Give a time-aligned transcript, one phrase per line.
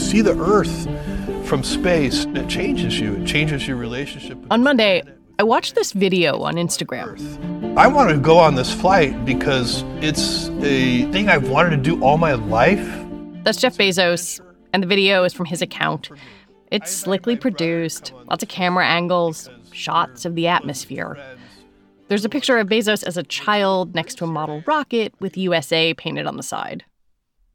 [0.00, 0.88] see the Earth
[1.46, 3.16] from space, it changes you.
[3.16, 4.38] It changes your relationship.
[4.50, 5.02] On Monday,
[5.38, 7.76] I watched this video on Instagram.
[7.76, 12.02] I wanted to go on this flight because it's a thing I've wanted to do
[12.02, 12.86] all my life.
[13.42, 14.40] That's Jeff Bezos,
[14.72, 16.10] and the video is from his account.
[16.70, 21.18] It's slickly produced, lots of camera angles, shots of the atmosphere.
[22.08, 25.94] There's a picture of Bezos as a child next to a model rocket with USA
[25.94, 26.84] painted on the side.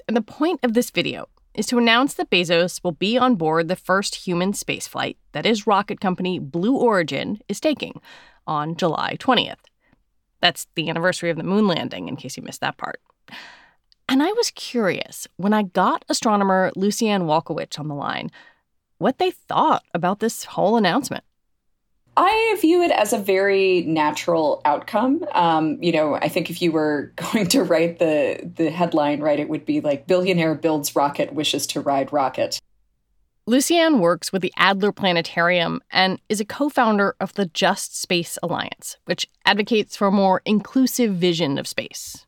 [0.07, 3.67] And the point of this video is to announce that Bezos will be on board
[3.67, 8.01] the first human spaceflight that his rocket company Blue Origin is taking
[8.45, 9.57] on July 20th.
[10.41, 13.01] That's the anniversary of the moon landing, in case you missed that part.
[14.07, 18.29] And I was curious when I got astronomer Lucianne Walkowicz on the line
[18.97, 21.23] what they thought about this whole announcement.
[22.17, 25.25] I view it as a very natural outcome.
[25.33, 29.39] Um, you know, I think if you were going to write the the headline, right,
[29.39, 32.59] it would be like "Billionaire builds rocket, wishes to ride rocket."
[33.47, 38.97] Lucianne works with the Adler Planetarium and is a co-founder of the Just Space Alliance,
[39.05, 42.25] which advocates for a more inclusive vision of space.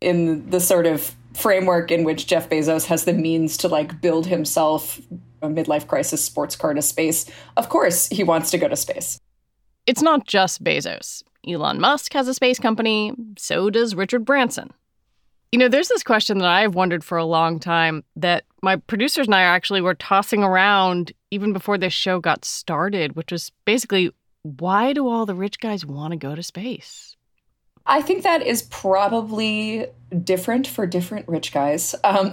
[0.00, 4.26] In the sort of framework in which Jeff Bezos has the means to like build
[4.26, 5.00] himself
[5.46, 9.18] a midlife crisis sports car to space, of course he wants to go to space.
[9.86, 11.22] It's not just Bezos.
[11.46, 14.72] Elon Musk has a space company, so does Richard Branson.
[15.52, 19.26] You know, there's this question that I've wondered for a long time that my producers
[19.26, 24.10] and I actually were tossing around even before this show got started, which was basically
[24.42, 27.16] why do all the rich guys want to go to space?
[27.86, 29.86] I think that is probably
[30.22, 31.94] different for different rich guys.
[32.04, 32.32] Um,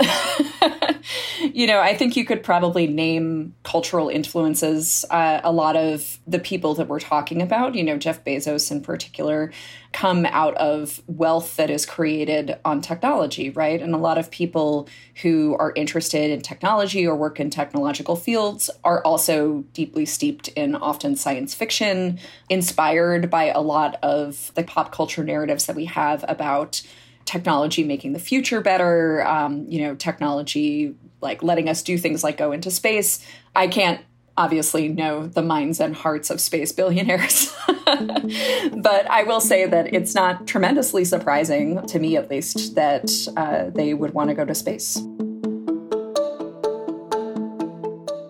[1.53, 5.03] you know, I think you could probably name cultural influences.
[5.09, 8.81] Uh, a lot of the people that we're talking about, you know, Jeff Bezos in
[8.81, 9.51] particular,
[9.91, 13.81] come out of wealth that is created on technology, right?
[13.81, 14.87] And a lot of people
[15.21, 20.75] who are interested in technology or work in technological fields are also deeply steeped in
[20.75, 22.19] often science fiction,
[22.49, 26.81] inspired by a lot of the pop culture narratives that we have about
[27.25, 32.37] technology making the future better, um, you know, technology like letting us do things like
[32.37, 33.25] go into space.
[33.55, 34.01] I can't
[34.35, 37.55] obviously know the minds and hearts of space billionaires.
[37.85, 43.69] but I will say that it's not tremendously surprising, to me at least, that uh,
[43.69, 44.99] they would want to go to space.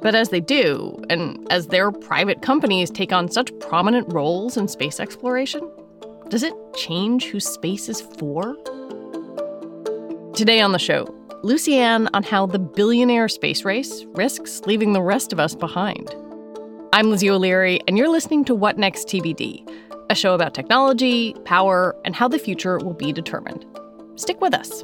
[0.02, 4.68] But as they do, and as their private companies take on such prominent roles in
[4.68, 5.70] space exploration,
[6.28, 8.58] does it change who space is for?
[10.36, 11.06] Today on the show,
[11.44, 16.10] Lucianne on how the billionaire space race risks leaving the rest of us behind.
[16.92, 19.64] I'm Lizzie O'Leary, and you're listening to What Next TBD,
[20.10, 23.64] a show about technology, power, and how the future will be determined.
[24.16, 24.84] Stick with us.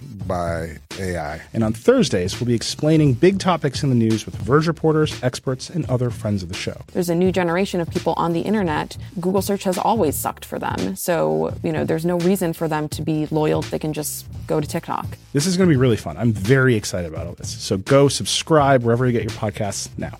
[0.27, 1.41] by AI.
[1.53, 5.69] And on Thursdays, we'll be explaining big topics in the news with Verge reporters, experts,
[5.69, 6.81] and other friends of the show.
[6.93, 8.97] There's a new generation of people on the internet.
[9.19, 10.95] Google search has always sucked for them.
[10.95, 13.61] So, you know, there's no reason for them to be loyal.
[13.61, 15.05] They can just go to TikTok.
[15.33, 16.17] This is going to be really fun.
[16.17, 17.49] I'm very excited about all this.
[17.61, 20.17] So go subscribe wherever you get your podcasts now.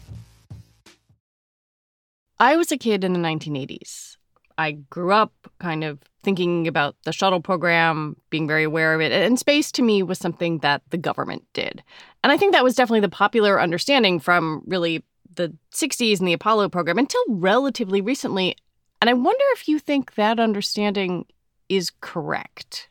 [2.39, 4.17] I was a kid in the 1980s.
[4.57, 9.11] I grew up kind of thinking about the shuttle program, being very aware of it.
[9.11, 11.83] And space to me was something that the government did.
[12.23, 15.03] And I think that was definitely the popular understanding from really
[15.35, 18.55] the 60s and the Apollo program until relatively recently.
[19.01, 21.25] And I wonder if you think that understanding
[21.69, 22.89] is correct.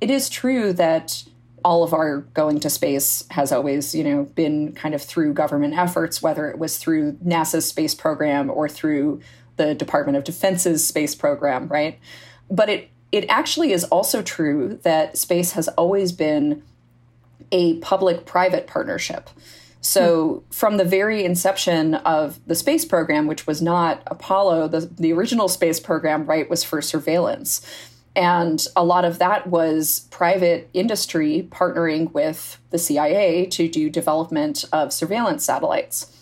[0.00, 1.24] It is true that
[1.64, 5.74] all of our going to space has always, you know, been kind of through government
[5.74, 9.20] efforts, whether it was through NASA's space program or through
[9.56, 11.98] the Department of Defense's space program, right?
[12.50, 16.62] But it it actually is also true that space has always been
[17.52, 19.30] a public-private partnership.
[19.80, 20.50] So, hmm.
[20.50, 25.48] from the very inception of the space program, which was not Apollo, the, the original
[25.48, 27.64] space program, right, was for surveillance.
[28.16, 34.64] And a lot of that was private industry partnering with the CIA to do development
[34.72, 36.12] of surveillance satellites.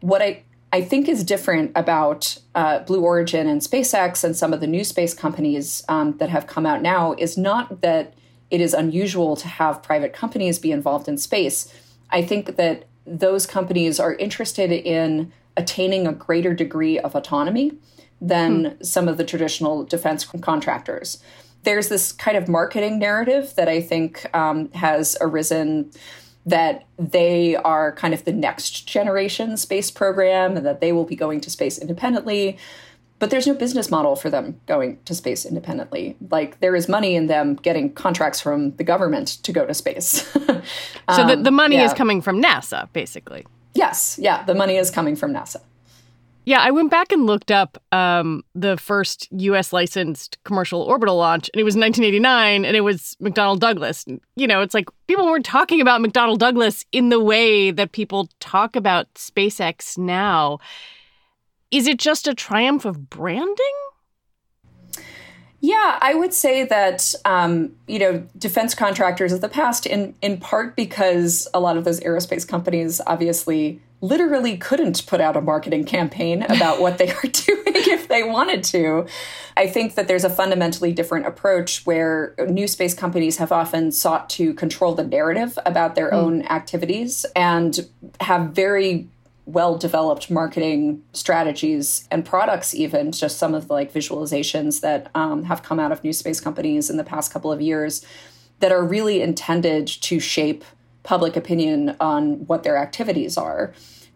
[0.00, 4.60] What I, I think is different about uh, Blue Origin and SpaceX and some of
[4.60, 8.14] the new space companies um, that have come out now is not that
[8.50, 11.72] it is unusual to have private companies be involved in space.
[12.10, 17.72] I think that those companies are interested in attaining a greater degree of autonomy
[18.20, 18.82] than hmm.
[18.82, 21.22] some of the traditional defense contractors.
[21.64, 25.90] There's this kind of marketing narrative that I think um, has arisen
[26.48, 31.16] that they are kind of the next generation space program and that they will be
[31.16, 32.58] going to space independently.
[33.18, 36.16] But there's no business model for them going to space independently.
[36.30, 40.34] Like there is money in them getting contracts from the government to go to space.
[40.36, 40.62] um,
[41.14, 41.84] so the, the money yeah.
[41.84, 43.44] is coming from NASA, basically.
[43.74, 45.60] Yes, yeah, the money is coming from NASA.
[46.48, 49.70] Yeah, I went back and looked up um, the first U.S.
[49.70, 54.06] licensed commercial orbital launch, and it was 1989, and it was McDonnell Douglas.
[54.34, 58.30] You know, it's like people weren't talking about McDonnell Douglas in the way that people
[58.40, 60.58] talk about SpaceX now.
[61.70, 63.76] Is it just a triumph of branding?
[65.60, 70.38] Yeah, I would say that um, you know defense contractors of the past, in in
[70.38, 75.84] part because a lot of those aerospace companies obviously literally couldn't put out a marketing
[75.84, 79.06] campaign about what they are doing if they wanted to.
[79.56, 84.30] I think that there's a fundamentally different approach where new space companies have often sought
[84.30, 86.14] to control the narrative about their mm.
[86.14, 87.88] own activities and
[88.20, 89.08] have very
[89.46, 95.44] well developed marketing strategies and products even just some of the like visualizations that um,
[95.44, 98.04] have come out of new space companies in the past couple of years
[98.60, 100.64] that are really intended to shape
[101.08, 103.72] public opinion on what their activities are.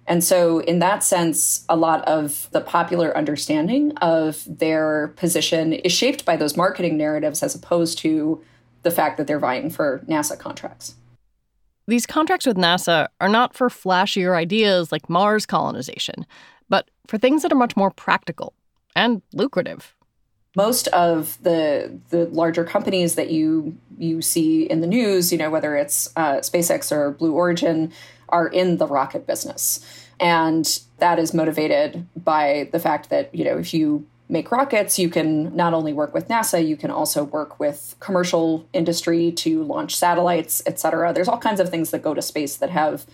[0.07, 5.91] And so, in that sense, a lot of the popular understanding of their position is
[5.93, 8.43] shaped by those marketing narratives as opposed to
[8.83, 10.97] the fact that they're vying for NASA contracts.
[11.87, 16.27] These contracts with NASA are not for flashier ideas like Mars colonization,
[16.69, 18.53] but for things that are much more practical
[18.95, 19.95] and lucrative
[20.55, 25.51] most of the the larger companies that you you see in the news, you know,
[25.51, 27.93] whether it's uh, SpaceX or Blue Origin,
[28.29, 33.59] are in the rocket business, and that is motivated by the fact that you know
[33.59, 37.61] if you make rockets, you can not only work with NASA, you can also work
[37.61, 41.13] with commercial industry to launch satellites, et cetera.
[41.13, 43.05] There's all kinds of things that go to space that have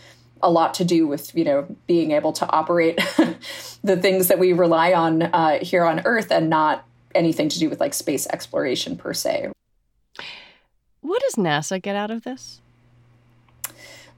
[0.41, 2.97] a lot to do with you know being able to operate
[3.85, 7.69] the things that we rely on uh, here on Earth and not anything to do
[7.69, 9.51] with like space exploration per se.
[11.01, 12.61] What does NASA get out of this?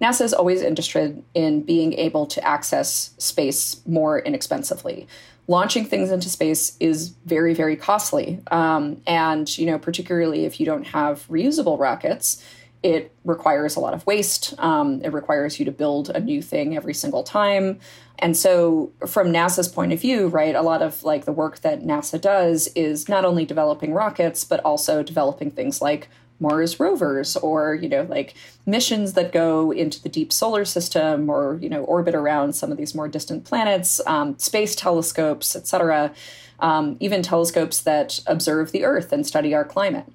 [0.01, 5.07] NASA is always interested in being able to access space more inexpensively.
[5.47, 8.41] Launching things into space is very, very costly.
[8.51, 12.43] Um, and, you know, particularly if you don't have reusable rockets,
[12.83, 14.55] it requires a lot of waste.
[14.59, 17.79] Um, it requires you to build a new thing every single time.
[18.19, 21.83] And so, from NASA's point of view, right, a lot of like the work that
[21.83, 26.09] NASA does is not only developing rockets, but also developing things like
[26.39, 28.35] Mars rovers or, you know, like
[28.65, 32.79] missions that go into the deep solar system or, you know, orbit around some of
[32.79, 36.13] these more distant planets, um, space telescopes, et cetera,
[36.61, 40.07] um, even telescopes that observe the Earth and study our climate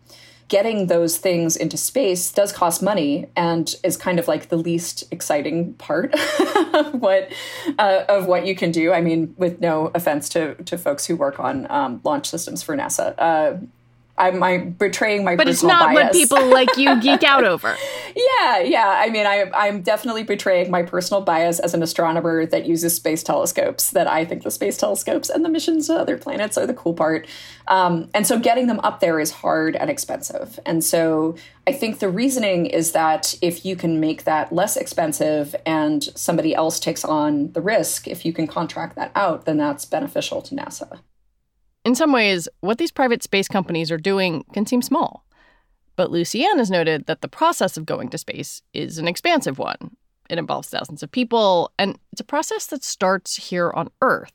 [0.48, 5.04] getting those things into space does cost money and is kind of like the least
[5.12, 6.14] exciting part
[6.74, 7.32] of what
[7.80, 8.94] uh, of what you can do.
[8.94, 12.76] I mean, with no offense to to folks who work on um, launch systems for
[12.76, 13.16] NASA.
[13.18, 13.58] Uh,
[14.18, 16.04] I'm, I'm betraying my but it's not bias.
[16.06, 17.76] what people like you geek out over.
[18.16, 19.02] Yeah, yeah.
[19.04, 23.24] I mean, I, I'm definitely betraying my personal bias as an astronomer that uses space
[23.24, 23.92] telescopes.
[23.92, 26.94] That I think the space telescopes and the missions to other planets are the cool
[26.94, 27.28] part.
[27.68, 30.60] Um, and so getting them up there is hard and expensive.
[30.66, 31.36] And so
[31.68, 36.56] I think the reasoning is that if you can make that less expensive and somebody
[36.56, 40.56] else takes on the risk, if you can contract that out, then that's beneficial to
[40.56, 41.00] NASA.
[41.86, 45.24] In some ways, what these private space companies are doing can seem small.
[45.96, 49.96] But Lucianne has noted that the process of going to space is an expansive one.
[50.28, 54.34] It involves thousands of people, and it's a process that starts here on Earth.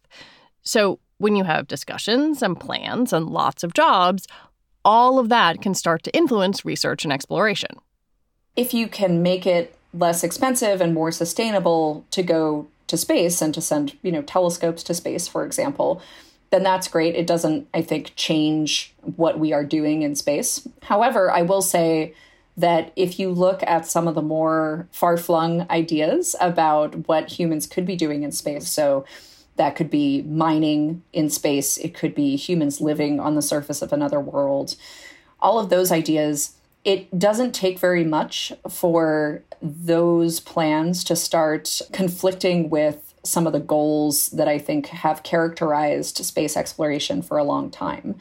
[0.63, 4.29] So when you have discussions and plans and lots of jobs,
[4.85, 7.77] all of that can start to influence research and exploration.
[8.55, 13.53] If you can make it less expensive and more sustainable to go to space and
[13.55, 16.01] to send, you know, telescopes to space, for example,
[16.51, 17.15] then that's great.
[17.15, 20.67] It doesn't, I think, change what we are doing in space.
[20.83, 22.15] However, I will say
[22.57, 27.67] that if you look at some of the more far flung ideas about what humans
[27.67, 29.05] could be doing in space, so
[29.57, 33.93] that could be mining in space, it could be humans living on the surface of
[33.93, 34.75] another world,
[35.41, 42.71] all of those ideas, it doesn't take very much for those plans to start conflicting
[42.71, 47.71] with some of the goals that I think have characterized space exploration for a long
[47.71, 48.17] time.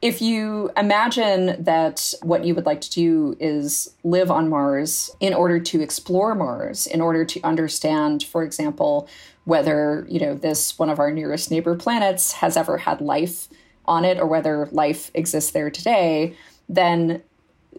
[0.00, 5.34] If you imagine that what you would like to do is live on Mars in
[5.34, 9.08] order to explore Mars, in order to understand, for example,
[9.44, 13.48] whether, you know, this one of our nearest neighbor planets has ever had life
[13.86, 16.36] on it or whether life exists there today,
[16.68, 17.22] then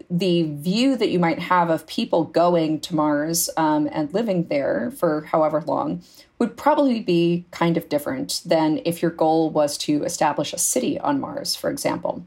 [0.09, 4.91] the view that you might have of people going to Mars um, and living there
[4.91, 6.01] for however long
[6.39, 10.99] would probably be kind of different than if your goal was to establish a city
[10.99, 12.25] on Mars, for example.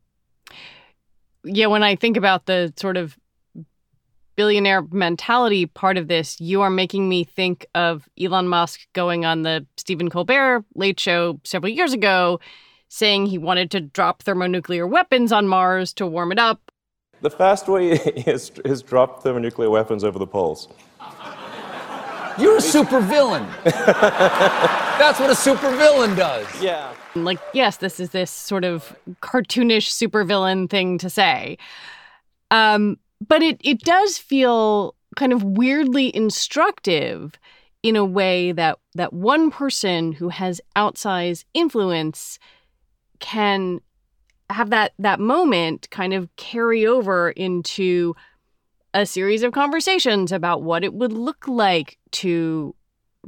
[1.45, 3.17] Yeah, when I think about the sort of
[4.37, 9.43] billionaire mentality part of this, you are making me think of Elon Musk going on
[9.43, 12.39] the Stephen Colbert late show several years ago
[12.89, 16.71] saying he wanted to drop thermonuclear weapons on Mars to warm it up.
[17.23, 17.93] The fast way
[18.27, 20.69] is, is drop thermonuclear weapons over the poles.
[22.39, 23.47] You're a supervillain.
[23.65, 26.47] That's what a supervillain does.
[26.63, 26.95] Yeah.
[27.15, 31.59] Like, yes, this is this sort of cartoonish supervillain thing to say.
[32.51, 37.39] Um, but it it does feel kind of weirdly instructive
[37.83, 42.39] in a way that that one person who has outsized influence
[43.19, 43.81] can
[44.51, 48.15] have that that moment kind of carry over into
[48.95, 52.75] a series of conversations about what it would look like to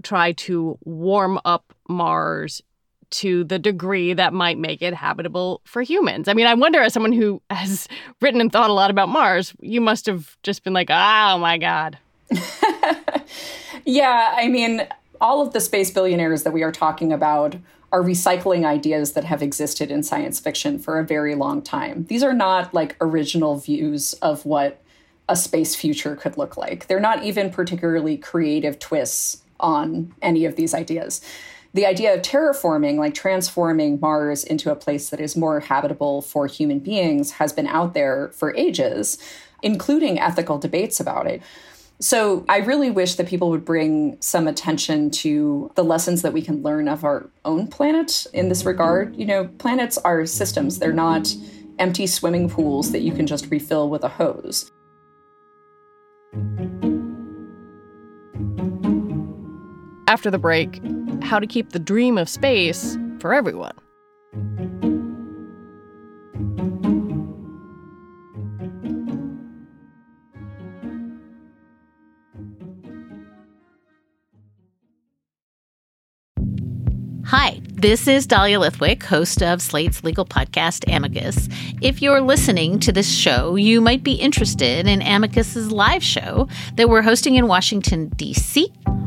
[0.02, 2.62] try to warm up Mars
[3.10, 6.26] to the degree that might make it habitable for humans.
[6.26, 7.86] I mean, I wonder, as someone who has
[8.20, 11.58] written and thought a lot about Mars, you must have just been like, oh my
[11.58, 11.98] God.
[13.84, 14.86] yeah, I mean,
[15.20, 17.56] all of the space billionaires that we are talking about
[17.92, 22.06] are recycling ideas that have existed in science fiction for a very long time.
[22.06, 24.82] These are not like original views of what
[25.28, 26.86] a space future could look like.
[26.86, 31.20] They're not even particularly creative twists on any of these ideas.
[31.72, 36.46] The idea of terraforming, like transforming Mars into a place that is more habitable for
[36.46, 39.18] human beings, has been out there for ages,
[39.62, 41.42] including ethical debates about it.
[42.00, 46.42] So I really wish that people would bring some attention to the lessons that we
[46.42, 49.16] can learn of our own planet in this regard.
[49.16, 51.34] You know, planets are systems, they're not
[51.78, 54.70] empty swimming pools that you can just refill with a hose.
[60.14, 60.80] After the break,
[61.24, 63.74] how to keep the dream of space for everyone.
[77.24, 81.48] Hi, this is Dahlia Lithwick, host of Slate's legal podcast, Amicus.
[81.82, 86.88] If you're listening to this show, you might be interested in Amicus's live show that
[86.88, 88.72] we're hosting in Washington, D.C.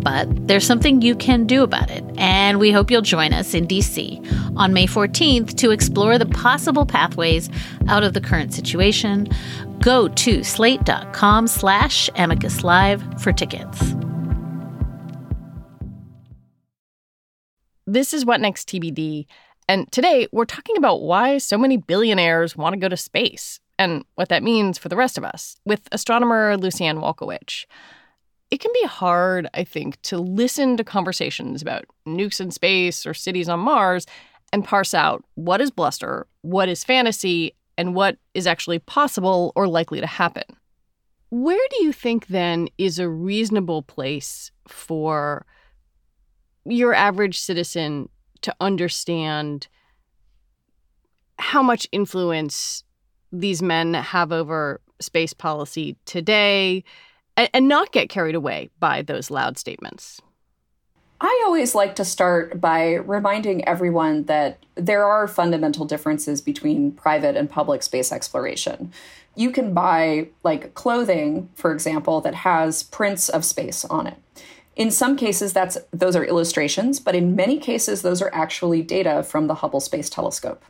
[0.00, 3.66] But there's something you can do about it, and we hope you'll join us in
[3.66, 7.50] DC on May 14th to explore the possible pathways
[7.88, 9.28] out of the current situation.
[9.80, 13.94] Go to slate.com slash amicus live for tickets.
[17.86, 19.26] This is What Next TBD.
[19.66, 24.04] And today we're talking about why so many billionaires want to go to space and
[24.14, 27.64] what that means for the rest of us with astronomer Lucianne Walkowicz.
[28.50, 33.12] It can be hard, I think, to listen to conversations about nukes in space or
[33.12, 34.06] cities on Mars
[34.52, 39.68] and parse out what is bluster, what is fantasy, and what is actually possible or
[39.68, 40.44] likely to happen.
[41.30, 45.44] Where do you think then is a reasonable place for
[46.64, 48.08] your average citizen
[48.40, 49.68] to understand
[51.38, 52.82] how much influence
[53.30, 56.82] these men have over space policy today
[57.38, 60.20] and, and not get carried away by those loud statements?
[61.20, 67.36] I always like to start by reminding everyone that there are fundamental differences between private
[67.36, 68.92] and public space exploration.
[69.34, 74.16] You can buy, like, clothing, for example, that has prints of space on it.
[74.76, 79.24] In some cases, that's those are illustrations, but in many cases, those are actually data
[79.24, 80.64] from the Hubble Space Telescope.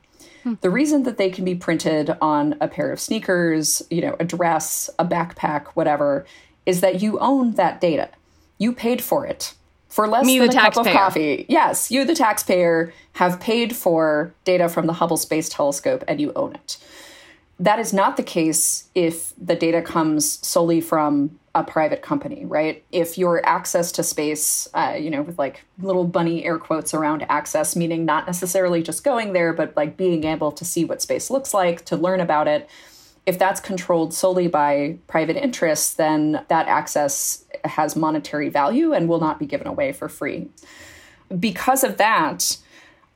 [0.44, 0.54] Hmm.
[0.62, 4.25] The reason that they can be printed on a pair of sneakers, you know, a
[4.25, 6.25] dress, a backpack, whatever,
[6.68, 8.10] is that you own that data.
[8.58, 9.54] You paid for it
[9.88, 11.46] for less Me, than a cup of coffee.
[11.48, 16.30] Yes, you, the taxpayer, have paid for data from the Hubble Space Telescope and you
[16.37, 16.76] own it.
[17.58, 22.84] That is not the case if the data comes solely from a private company, right?
[22.92, 27.25] If your access to space, uh, you know, with like little bunny air quotes around
[27.30, 31.30] access, meaning not necessarily just going there, but like being able to see what space
[31.30, 32.68] looks like, to learn about it.
[33.28, 39.20] If that's controlled solely by private interests, then that access has monetary value and will
[39.20, 40.49] not be given away for free.
[41.38, 42.56] Because of that,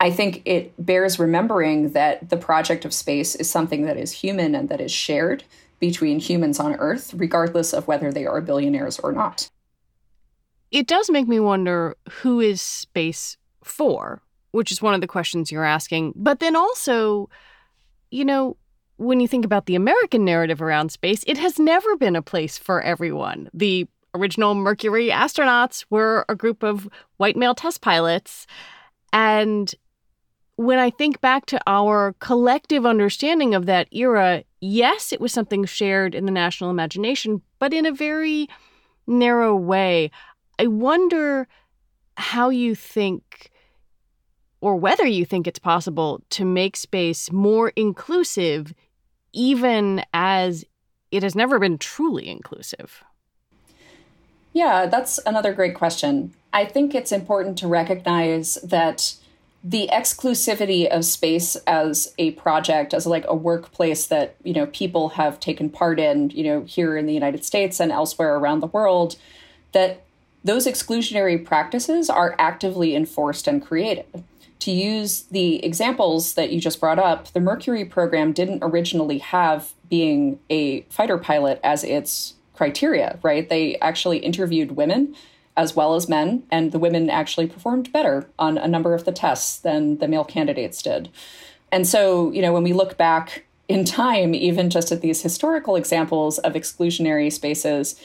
[0.00, 4.54] I think it bears remembering that the project of space is something that is human
[4.54, 5.44] and that is shared
[5.80, 9.48] between humans on Earth, regardless of whether they are billionaires or not.
[10.70, 15.50] It does make me wonder who is space for, which is one of the questions
[15.50, 16.12] you're asking.
[16.14, 17.30] But then also,
[18.10, 18.58] you know,
[19.02, 22.56] when you think about the American narrative around space, it has never been a place
[22.56, 23.50] for everyone.
[23.52, 28.46] The original Mercury astronauts were a group of white male test pilots.
[29.12, 29.74] And
[30.56, 35.64] when I think back to our collective understanding of that era, yes, it was something
[35.64, 38.48] shared in the national imagination, but in a very
[39.06, 40.10] narrow way.
[40.58, 41.48] I wonder
[42.16, 43.50] how you think,
[44.60, 48.72] or whether you think it's possible to make space more inclusive,
[49.32, 50.64] even as
[51.10, 53.02] it has never been truly inclusive.
[54.52, 56.32] Yeah, that's another great question.
[56.52, 59.14] I think it's important to recognize that
[59.64, 65.10] the exclusivity of space as a project as like a workplace that you know people
[65.10, 68.66] have taken part in you know here in the united states and elsewhere around the
[68.66, 69.14] world
[69.70, 70.04] that
[70.42, 74.24] those exclusionary practices are actively enforced and created
[74.62, 79.72] to use the examples that you just brought up the mercury program didn't originally have
[79.88, 85.14] being a fighter pilot as its criteria right they actually interviewed women
[85.56, 89.12] as well as men, and the women actually performed better on a number of the
[89.12, 91.10] tests than the male candidates did.
[91.70, 95.76] And so, you know, when we look back in time, even just at these historical
[95.76, 98.00] examples of exclusionary spaces,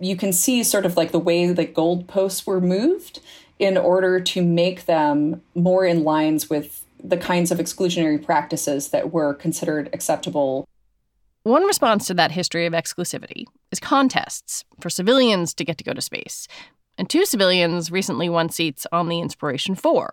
[0.00, 3.20] you can see sort of like the way the goalposts were moved
[3.58, 9.12] in order to make them more in lines with the kinds of exclusionary practices that
[9.12, 10.68] were considered acceptable.
[11.44, 15.92] One response to that history of exclusivity is contests for civilians to get to go
[15.92, 16.46] to space
[16.98, 20.12] and two civilians recently won seats on the Inspiration 4,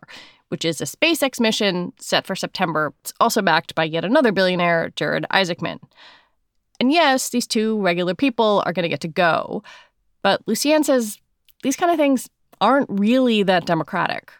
[0.49, 2.93] which is a SpaceX mission set for September.
[3.01, 5.79] It's also backed by yet another billionaire, Jared Isaacman.
[6.79, 9.63] And yes, these two regular people are going to get to go.
[10.21, 11.19] But Lucianne says
[11.63, 12.29] these kind of things
[12.61, 14.31] aren't really that democratic.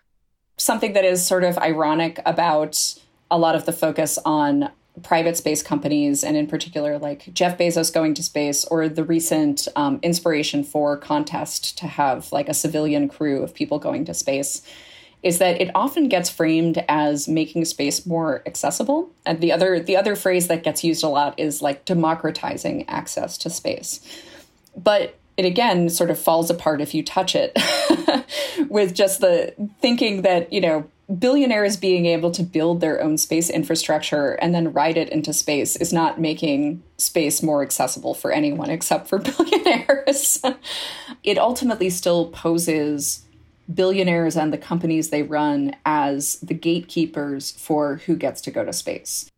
[0.58, 2.96] Something that is sort of ironic about
[3.30, 4.70] a lot of the focus on
[5.04, 9.68] private space companies, and in particular, like Jeff Bezos going to space, or the recent
[9.76, 14.62] um, Inspiration 4 contest to have like a civilian crew of people going to space,
[15.22, 19.12] is that it often gets framed as making space more accessible.
[19.26, 23.38] And the other the other phrase that gets used a lot is like democratizing access
[23.40, 24.00] to space.
[24.78, 27.58] But it again sort of falls apart if you touch it
[28.70, 33.50] with just the thinking that, you know, billionaires being able to build their own space
[33.50, 38.70] infrastructure and then ride it into space is not making space more accessible for anyone
[38.70, 40.42] except for billionaires.
[41.24, 43.24] it ultimately still poses
[43.74, 48.74] billionaires and the companies they run as the gatekeepers for who gets to go to
[48.74, 49.30] space.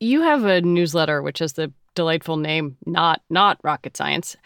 [0.00, 4.36] You have a newsletter which has the delightful name not not rocket science.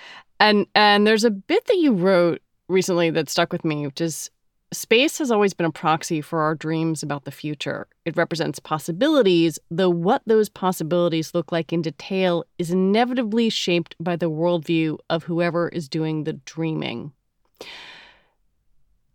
[0.40, 4.30] And and there's a bit that you wrote recently that stuck with me, which is
[4.72, 7.88] Space has always been a proxy for our dreams about the future.
[8.04, 14.14] It represents possibilities, though what those possibilities look like in detail is inevitably shaped by
[14.14, 17.12] the worldview of whoever is doing the dreaming.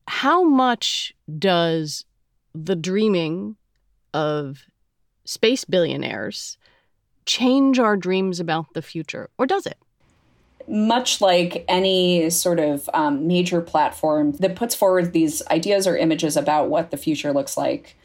[0.10, 2.04] How much does
[2.54, 3.56] the dreaming
[4.14, 4.66] of
[5.24, 6.58] space billionaires
[7.26, 9.78] change our dreams about the future, or does it?
[10.68, 16.36] Much like any sort of um, major platform that puts forward these ideas or images
[16.36, 17.96] about what the future looks like,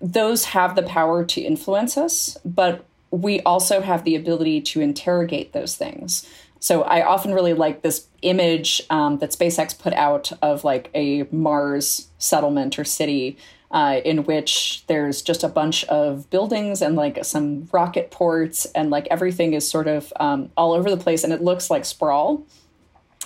[0.00, 5.52] those have the power to influence us, but we also have the ability to interrogate
[5.52, 6.28] those things.
[6.60, 11.24] So I often really like this image um, that SpaceX put out of like a
[11.30, 13.38] Mars settlement or city
[13.70, 18.90] uh, in which there's just a bunch of buildings and like some rocket ports and
[18.90, 22.42] like everything is sort of um, all over the place and it looks like sprawl.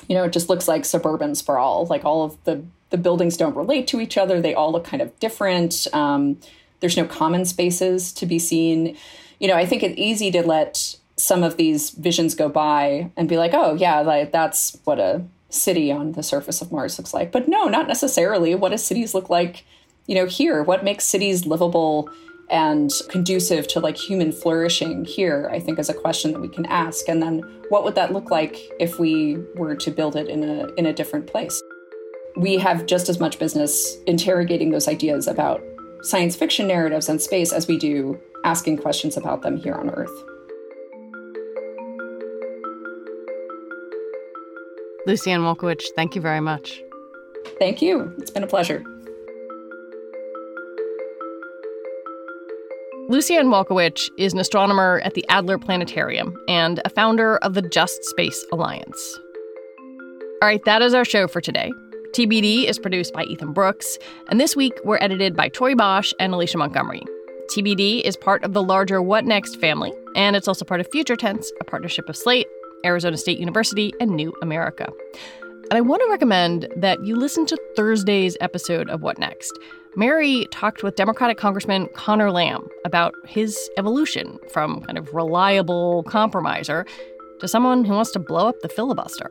[0.08, 1.86] You know it just looks like suburban sprawl.
[1.86, 4.40] Like all of the the buildings don't relate to each other.
[4.40, 5.86] They all look kind of different.
[5.92, 6.38] Um,
[6.80, 8.96] there's no common spaces to be seen.
[9.38, 13.28] You know i think it's easy to let some of these visions go by and
[13.28, 15.24] be like oh yeah like that's what a
[15.54, 17.30] city on the surface of mars looks like.
[17.30, 18.54] But no not necessarily.
[18.54, 19.64] What do cities look like
[20.06, 22.10] you know, here, what makes cities livable
[22.50, 26.66] and conducive to like human flourishing here, I think is a question that we can
[26.66, 27.08] ask.
[27.08, 30.66] And then what would that look like if we were to build it in a
[30.74, 31.62] in a different place?
[32.36, 35.62] We have just as much business interrogating those ideas about
[36.02, 40.24] science fiction narratives and space as we do asking questions about them here on Earth.
[45.06, 46.80] Lucianne Walkowicz, thank you very much.
[47.58, 48.14] Thank you.
[48.18, 48.84] It's been a pleasure.
[53.12, 58.02] Lucianne Walkowicz is an astronomer at the Adler Planetarium and a founder of the Just
[58.04, 59.20] Space Alliance.
[60.40, 61.70] All right, that is our show for today.
[62.12, 63.98] TBD is produced by Ethan Brooks,
[64.30, 67.02] and this week we're edited by Torie Bosch and Alicia Montgomery.
[67.54, 71.14] TBD is part of the larger What Next family, and it's also part of Future
[71.14, 72.46] Tense, a partnership of Slate,
[72.82, 74.88] Arizona State University, and New America.
[75.70, 79.52] And I want to recommend that you listen to Thursday's episode of What Next.
[79.94, 86.86] Mary talked with Democratic Congressman Conor Lamb about his evolution from kind of reliable compromiser
[87.40, 89.30] to someone who wants to blow up the filibuster.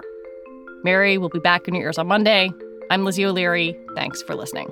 [0.84, 2.52] Mary will be back in your ears on Monday.
[2.92, 3.76] I'm Lizzie O'Leary.
[3.96, 4.72] Thanks for listening.